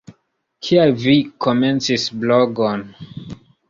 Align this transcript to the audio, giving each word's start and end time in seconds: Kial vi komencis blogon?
Kial 0.67 0.95
vi 1.03 1.15
komencis 1.47 2.09
blogon? 2.25 2.87